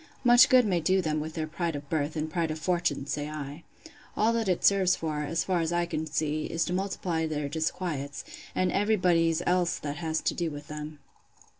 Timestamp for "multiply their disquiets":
6.73-8.23